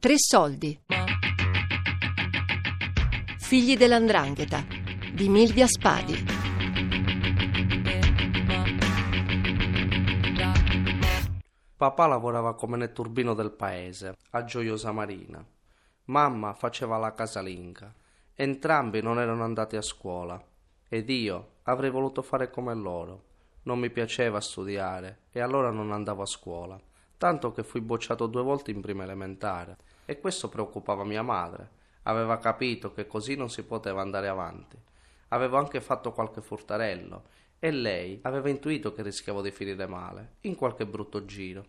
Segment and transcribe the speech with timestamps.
[0.00, 0.80] Tre soldi.
[3.36, 4.64] Figli dell'Andrangheta
[5.12, 6.14] di Milvia Spadi.
[11.76, 15.44] Papà lavorava come nel turbino del paese, a Gioiosa Marina.
[16.04, 17.92] Mamma faceva la casalinga.
[18.34, 20.40] Entrambi non erano andati a scuola
[20.88, 23.24] ed io avrei voluto fare come loro.
[23.62, 26.80] Non mi piaceva studiare e allora non andavo a scuola,
[27.16, 29.76] tanto che fui bocciato due volte in prima elementare
[30.10, 31.68] e questo preoccupava mia madre.
[32.04, 34.78] Aveva capito che così non si poteva andare avanti.
[35.28, 37.24] Avevo anche fatto qualche furtarello
[37.58, 41.62] e lei aveva intuito che rischiavo di finire male, in qualche brutto giro.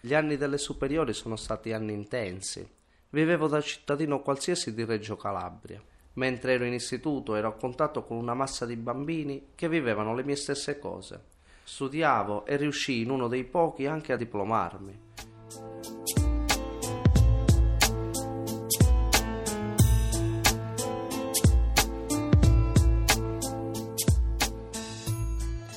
[0.00, 2.68] Gli anni delle superiori sono stati anni intensi.
[3.10, 5.80] Vivevo da cittadino qualsiasi di Reggio Calabria.
[6.14, 10.24] Mentre ero in istituto ero a contatto con una massa di bambini che vivevano le
[10.24, 11.26] mie stesse cose.
[11.62, 15.00] Studiavo e riuscii in uno dei pochi anche a diplomarmi.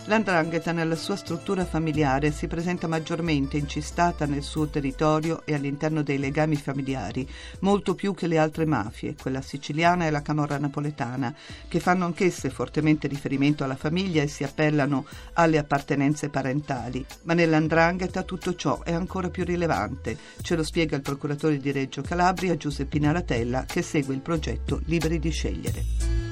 [0.08, 6.18] L'andrangheta nella sua struttura familiare si presenta maggiormente incistata nel suo territorio e all'interno dei
[6.18, 11.36] legami familiari, molto più che le altre mafie, quella siciliana e la camorra napoletana,
[11.68, 17.06] che fanno anch'esse fortemente riferimento alla famiglia e si appellano alle appartenenze parentali.
[17.24, 20.18] Ma nell'andrangheta tutto ciò è ancora più rilevante.
[20.42, 25.20] Ce lo spiega il procuratore di Reggio Calabria, Giuseppina Ratella, che segue il progetto Liberi
[25.20, 26.27] di scegliere.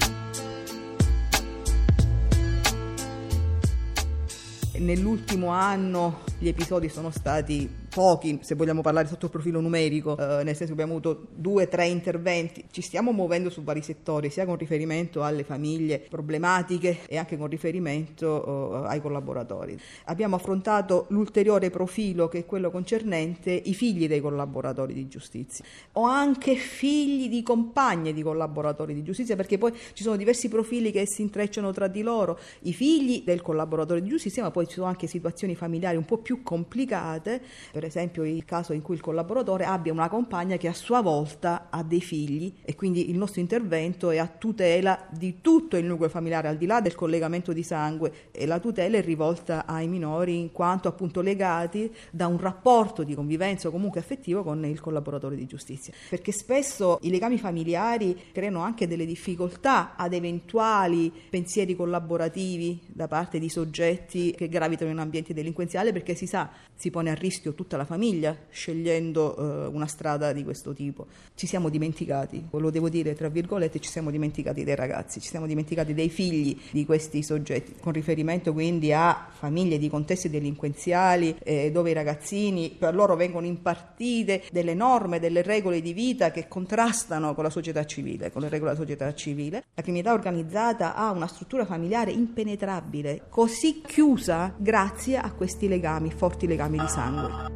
[4.79, 10.43] Nell'ultimo anno gli episodi sono stati pochi, se vogliamo parlare sotto il profilo numerico, eh,
[10.43, 12.65] nel senso che abbiamo avuto due tre interventi.
[12.69, 17.47] Ci stiamo muovendo su vari settori, sia con riferimento alle famiglie problematiche e anche con
[17.47, 19.75] riferimento eh, ai collaboratori.
[20.03, 26.03] Abbiamo affrontato l'ulteriore profilo che è quello concernente i figli dei collaboratori di giustizia o
[26.03, 31.07] anche figli di compagne di collaboratori di giustizia, perché poi ci sono diversi profili che
[31.07, 34.85] si intrecciano tra di loro, i figli del collaboratore di giustizia, ma poi ci sono
[34.85, 37.41] anche situazioni familiari un po' più complicate.
[37.72, 41.68] Per esempio il caso in cui il collaboratore abbia una compagna che a sua volta
[41.69, 46.09] ha dei figli e quindi il nostro intervento è a tutela di tutto il nucleo
[46.09, 50.40] familiare al di là del collegamento di sangue e la tutela è rivolta ai minori
[50.40, 55.35] in quanto appunto legati da un rapporto di convivenza o comunque affettivo con il collaboratore
[55.35, 62.81] di giustizia perché spesso i legami familiari creano anche delle difficoltà ad eventuali pensieri collaborativi
[62.88, 67.13] da parte di soggetti che gravitano in ambienti delinquenziali perché si sa si pone a
[67.13, 71.07] rischio tutta la famiglia scegliendo eh, una strada di questo tipo.
[71.35, 75.47] Ci siamo dimenticati, lo devo dire tra virgolette, ci siamo dimenticati dei ragazzi, ci siamo
[75.47, 81.71] dimenticati dei figli di questi soggetti, con riferimento quindi a famiglie di contesti delinquenziali eh,
[81.71, 87.33] dove i ragazzini per loro vengono impartite delle norme, delle regole di vita che contrastano
[87.33, 89.63] con la società civile, con le regole della società civile.
[89.73, 96.47] La criminalità organizzata ha una struttura familiare impenetrabile, così chiusa grazie a questi legami, forti
[96.47, 97.53] legami di sangue.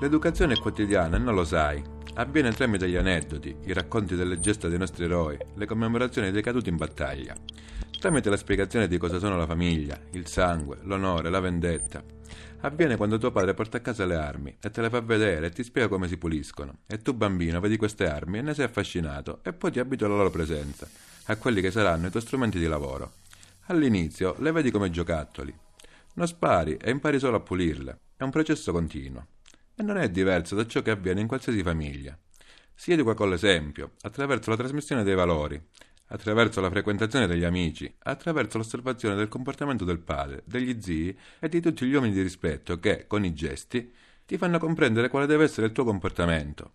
[0.00, 1.82] L'educazione quotidiana non lo sai.
[2.14, 6.68] Avviene tramite gli aneddoti, i racconti delle gesta dei nostri eroi, le commemorazioni dei caduti
[6.68, 7.36] in battaglia,
[8.00, 12.02] tramite la spiegazione di cosa sono la famiglia, il sangue, l'onore, la vendetta.
[12.62, 15.50] Avviene quando tuo padre porta a casa le armi e te le fa vedere e
[15.50, 16.78] ti spiega come si puliscono.
[16.86, 20.16] E tu bambino vedi queste armi e ne sei affascinato e poi ti abitui alla
[20.16, 20.88] loro presenza,
[21.26, 23.12] a quelli che saranno i tuoi strumenti di lavoro.
[23.66, 25.54] All'inizio le vedi come giocattoli.
[26.14, 28.00] Non spari e impari solo a pulirle.
[28.16, 29.26] È un processo continuo
[29.74, 32.18] e non è diverso da ciò che avviene in qualsiasi famiglia.
[32.74, 35.60] Si educa con l'esempio, attraverso la trasmissione dei valori,
[36.08, 41.60] attraverso la frequentazione degli amici, attraverso l'osservazione del comportamento del padre, degli zii e di
[41.60, 43.92] tutti gli uomini di rispetto che, con i gesti,
[44.26, 46.72] ti fanno comprendere quale deve essere il tuo comportamento.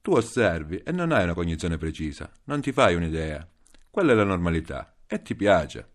[0.00, 3.46] Tu osservi e non hai una cognizione precisa, non ti fai un'idea.
[3.90, 5.92] Quella è la normalità e ti piace.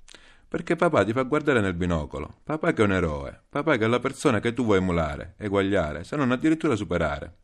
[0.53, 2.41] Perché papà ti fa guardare nel binocolo.
[2.44, 3.41] Papà che è un eroe.
[3.50, 7.38] Papà che è la persona che tu vuoi emulare, eguagliare, se non addirittura superare.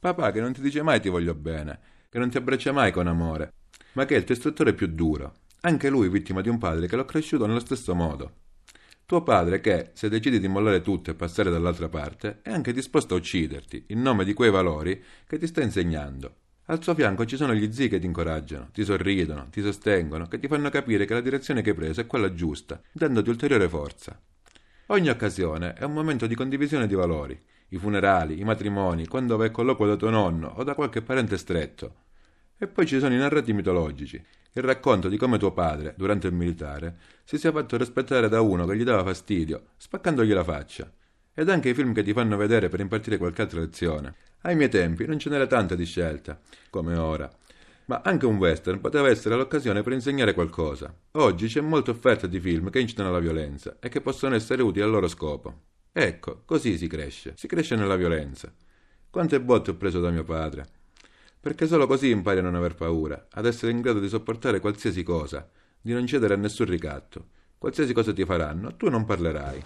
[0.00, 1.78] Papà che non ti dice mai ti voglio bene,
[2.08, 3.52] che non ti abbraccia mai con amore,
[3.92, 5.40] ma che è il tuo istruttore più duro.
[5.60, 8.32] Anche lui vittima di un padre che l'ha cresciuto nello stesso modo.
[9.04, 13.12] Tuo padre che, se decidi di mollare tutto e passare dall'altra parte, è anche disposto
[13.12, 16.36] a ucciderti, in nome di quei valori che ti sta insegnando.
[16.66, 20.38] Al suo fianco ci sono gli zii che ti incoraggiano, ti sorridono, ti sostengono, che
[20.38, 24.18] ti fanno capire che la direzione che hai preso è quella giusta, dandoti ulteriore forza.
[24.86, 27.38] Ogni occasione è un momento di condivisione di valori.
[27.68, 31.36] I funerali, i matrimoni, quando vai al colloquio da tuo nonno o da qualche parente
[31.36, 31.94] stretto.
[32.56, 34.22] E poi ci sono i narrati mitologici,
[34.52, 38.64] il racconto di come tuo padre, durante il militare, si sia fatto rispettare da uno
[38.64, 40.90] che gli dava fastidio, spaccandogli la faccia.
[41.34, 44.14] Ed anche i film che ti fanno vedere per impartire qualche altra lezione.
[44.46, 46.38] Ai miei tempi non ce n'era tanta di scelta,
[46.68, 47.30] come ora.
[47.86, 50.94] Ma anche un western poteva essere l'occasione per insegnare qualcosa.
[51.12, 54.84] Oggi c'è molta offerta di film che incitano alla violenza e che possono essere utili
[54.84, 55.62] al loro scopo.
[55.92, 57.32] Ecco, così si cresce.
[57.36, 58.52] Si cresce nella violenza.
[59.08, 60.66] Quante botte ho preso da mio padre.
[61.40, 65.02] Perché solo così impari a non aver paura, ad essere in grado di sopportare qualsiasi
[65.02, 65.48] cosa,
[65.80, 67.28] di non cedere a nessun ricatto.
[67.56, 69.62] Qualsiasi cosa ti faranno, tu non parlerai.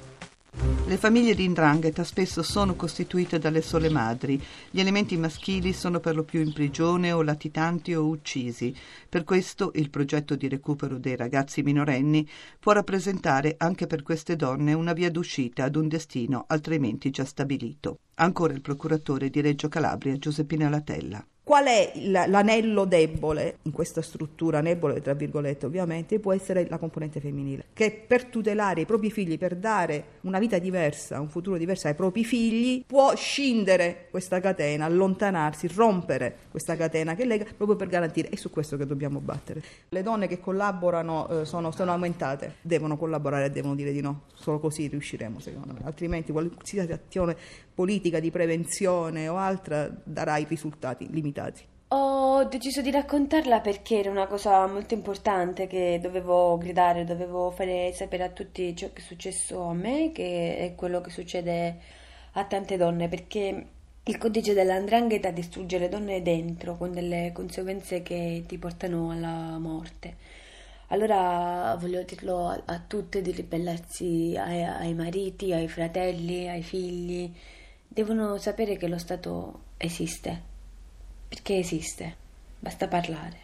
[0.87, 4.43] Le famiglie di Ndrangheta spesso sono costituite dalle sole madri.
[4.71, 8.75] Gli elementi maschili sono per lo più in prigione o latitanti o uccisi.
[9.09, 12.27] Per questo il progetto di recupero dei ragazzi minorenni
[12.59, 17.99] può rappresentare anche per queste donne una via d'uscita ad un destino altrimenti già stabilito.
[18.15, 21.25] Ancora il procuratore di Reggio Calabria, Giuseppina Latella.
[21.49, 27.21] Qual è l'anello debole in questa struttura, debole tra virgolette ovviamente, può essere la componente
[27.21, 31.87] femminile, che per tutelare i propri figli, per dare una vita diversa, un futuro diverso
[31.87, 37.89] ai propri figli, può scindere questa catena, allontanarsi, rompere questa catena che lega proprio per
[37.89, 39.63] garantire, è su questo che dobbiamo battere.
[39.89, 44.25] Le donne che collaborano eh, sono, sono aumentate, devono collaborare e devono dire di no,
[44.35, 47.37] solo così riusciremo secondo me, altrimenti qualsiasi azione
[47.79, 51.63] politica di prevenzione o altra darà i risultati limitati.
[51.91, 57.93] Ho deciso di raccontarla perché era una cosa molto importante che dovevo gridare, dovevo fare
[57.93, 61.77] sapere a tutti ciò che è successo a me, che è quello che succede
[62.33, 63.67] a tante donne, perché
[64.03, 70.17] il codice dell'andrangheta distrugge le donne dentro con delle conseguenze che ti portano alla morte.
[70.89, 77.33] Allora voglio dirlo a, a tutte di ribellarsi ai, ai mariti, ai fratelli, ai figli.
[77.99, 80.41] Devono sapere che lo Stato esiste
[81.27, 82.17] perché esiste,
[82.61, 83.39] basta parlare.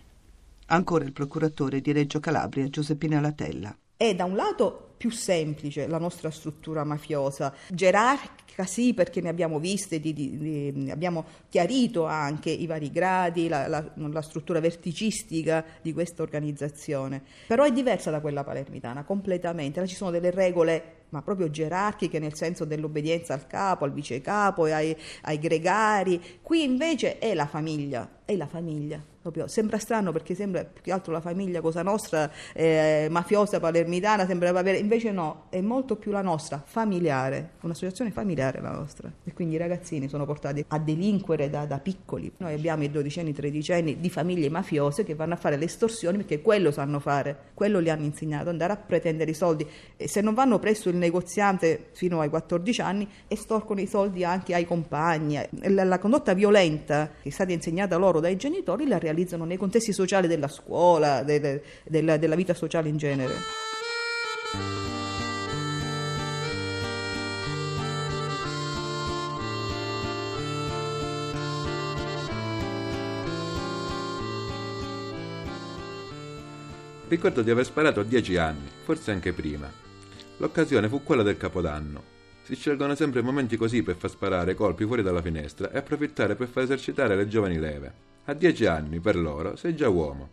[0.66, 3.76] Ancora il procuratore di Reggio Calabria, Giuseppina Latella.
[3.96, 9.58] È da un lato più semplice la nostra struttura mafiosa, gerarchica sì perché ne abbiamo
[9.58, 10.38] viste, di, di,
[10.72, 17.22] di, abbiamo chiarito anche i vari gradi, la, la, la, struttura verticistica di questa organizzazione,
[17.46, 22.18] però è diversa da quella palermitana completamente, là ci sono delle regole ma proprio gerarchiche
[22.18, 26.20] nel senso dell'obbedienza al capo, al vicecapo e ai, ai gregari.
[26.42, 29.00] Qui invece è la famiglia, è la famiglia.
[29.24, 29.46] Proprio.
[29.46, 34.58] Sembra strano perché sembra più che altro la famiglia Cosa Nostra eh, mafiosa palermitana, sembrava
[34.58, 39.12] avere, invece no, è molto più la nostra, familiare, un'associazione familiare la nostra.
[39.24, 42.32] E quindi i ragazzini sono portati a delinquere da, da piccoli.
[42.38, 46.40] Noi abbiamo i dodicenni, tredicenni di famiglie mafiose che vanno a fare le estorsioni perché
[46.40, 49.66] quello sanno fare, quello li hanno insegnato, andare a pretendere i soldi.
[49.96, 54.54] E se non vanno presso il negoziante fino ai 14 anni, estorcono i soldi anche
[54.54, 55.40] ai compagni.
[55.68, 59.92] La, la condotta violenta che è stata insegnata loro dai genitori la realizzano nei contesti
[59.92, 63.63] sociali della scuola, delle, della, della vita sociale in genere.
[77.06, 79.70] Ricordo di aver sparato a dieci anni, forse anche prima.
[80.38, 82.02] L'occasione fu quella del Capodanno.
[82.42, 86.48] Si scelgono sempre momenti così per far sparare colpi fuori dalla finestra e approfittare per
[86.48, 87.92] far esercitare le giovani leve.
[88.24, 90.28] A dieci anni, per loro, sei già uomo.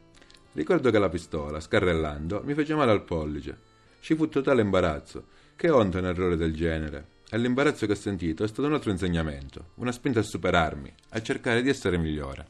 [0.54, 3.71] Ricordo che la pistola, scarrellando, mi fece male al pollice.
[4.02, 5.28] Ci fu totale imbarazzo.
[5.56, 7.20] Che onta un errore del genere.
[7.30, 11.22] E l'imbarazzo che ho sentito è stato un altro insegnamento, una spinta a superarmi, a
[11.22, 12.48] cercare di essere migliore.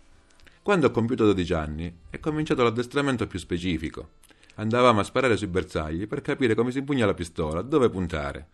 [0.63, 4.11] Quando ho compiuto 12 anni, è cominciato l'addestramento più specifico.
[4.55, 8.47] Andavamo a sparare sui bersagli per capire come si impugna la pistola, dove puntare.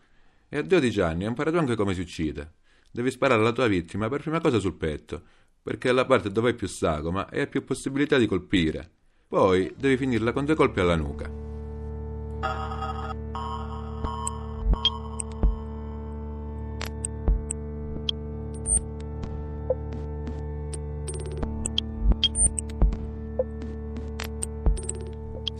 [0.50, 2.54] E a 12 anni ho imparato anche come si uccide.
[2.90, 5.22] Devi sparare alla tua vittima per prima cosa sul petto,
[5.62, 8.90] perché è la parte dove hai più sagoma e hai più possibilità di colpire.
[9.28, 12.77] Poi devi finirla con due colpi alla nuca.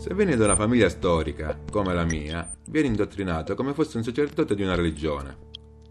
[0.08, 4.54] Se vieni da una famiglia storica, come la mia, vieni indottrinato come fosse un sacerdote
[4.54, 5.36] di una religione.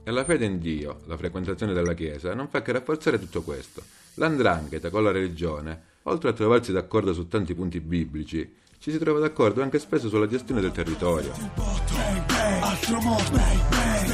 [0.04, 3.84] E la fede in Dio, la frequentazione della Chiesa, non fa che rafforzare tutto questo.
[4.16, 9.20] L'andrangheta con la religione, oltre a trovarsi d'accordo su tanti punti biblici, ci si trova
[9.20, 12.37] d'accordo anche spesso sulla gestione del territorio.
[12.68, 13.38] Altro modo,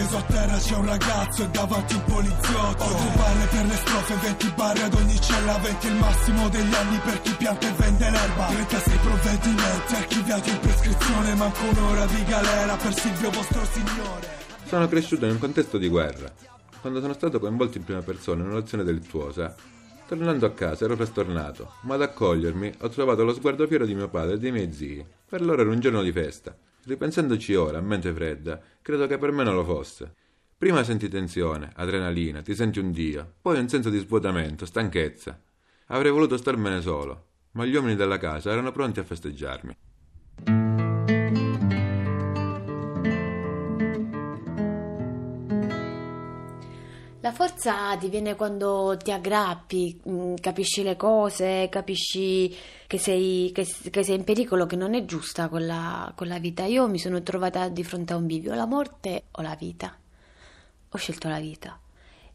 [0.03, 2.83] steso a terra c'è un ragazzo e davanti un poliziotto.
[2.83, 6.97] 8 barre per le strofe, 20 barre ad ogni cella, 20 il massimo degli anni
[6.99, 8.45] per chi pianta e vende l'erba.
[8.47, 14.27] 36 provvedimenti archiviati in prescrizione, manco un'ora di galera per Silvio vostro signore.
[14.65, 16.31] Sono cresciuto in un contesto di guerra.
[16.81, 19.55] Quando sono stato coinvolto in prima persona in un'azione delittuosa,
[20.07, 24.09] tornando a casa ero frastornato, ma ad accogliermi ho trovato lo sguardo fiero di mio
[24.09, 25.05] padre e dei miei zii.
[25.27, 26.53] Per loro era un giorno di festa.
[26.85, 30.13] Ripensandoci ora, a mente fredda, credo che per me non lo fosse.
[30.57, 35.41] Prima senti tensione, adrenalina, ti senti un dio, poi un senso di svuotamento, stanchezza.
[35.87, 39.77] Avrei voluto starmene solo, ma gli uomini della casa erano pronti a festeggiarmi.
[47.23, 52.53] La forza ti viene quando ti aggrappi, mm, capisci le cose, capisci
[52.85, 56.37] che sei, che, che sei in pericolo, che non è giusta con la, con la
[56.37, 56.65] vita.
[56.65, 59.97] Io mi sono trovata di fronte a un bivio, la morte o la vita.
[60.89, 61.79] Ho scelto la vita.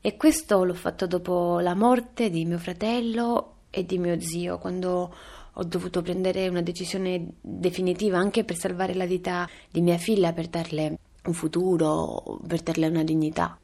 [0.00, 5.14] E questo l'ho fatto dopo la morte di mio fratello e di mio zio, quando
[5.52, 10.49] ho dovuto prendere una decisione definitiva anche per salvare la vita di mia figlia, per
[10.49, 13.59] darle un futuro, per darle una dignità.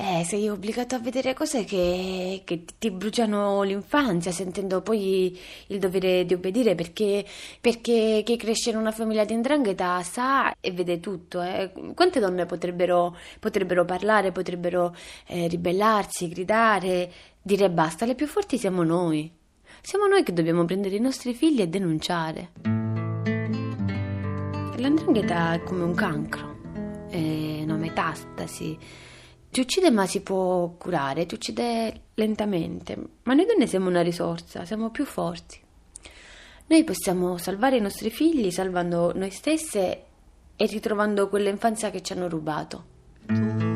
[0.00, 5.36] Eh, sei obbligato a vedere cose che, che ti bruciano l'infanzia, sentendo poi
[5.66, 7.26] il dovere di obbedire, perché,
[7.60, 11.42] perché chi cresce in una famiglia di indrangheta sa e vede tutto.
[11.42, 11.72] Eh.
[11.96, 14.94] Quante donne potrebbero, potrebbero parlare, potrebbero
[15.26, 17.10] eh, ribellarsi, gridare,
[17.42, 19.28] dire basta, le più forti siamo noi.
[19.80, 22.50] Siamo noi che dobbiamo prendere i nostri figli e denunciare.
[24.76, 26.56] L'andrangheta è come un cancro,
[27.10, 28.78] è una metastasi
[29.50, 34.64] ti uccide ma si può curare, ti uccide lentamente, ma noi donne siamo una risorsa,
[34.64, 35.60] siamo più forti.
[36.66, 40.04] Noi possiamo salvare i nostri figli salvando noi stesse
[40.54, 43.67] e ritrovando quell'infanzia che ci hanno rubato.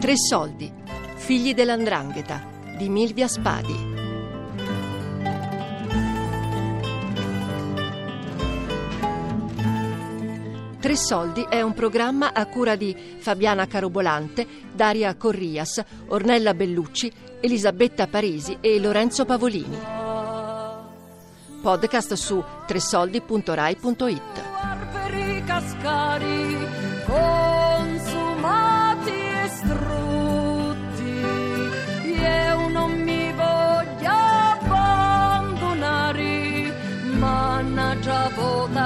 [0.00, 0.72] Tre soldi,
[1.16, 2.42] figli dell'andrangheta,
[2.78, 3.88] di Milvia Spadi.
[10.80, 18.06] Tre Soldi è un programma a cura di Fabiana Carobolante, Daria Corrias, Ornella Bellucci, Elisabetta
[18.06, 19.78] Parisi e Lorenzo Pavolini.
[21.60, 24.48] Podcast su tresoldi.rai.it.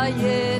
[0.09, 0.54] yeah.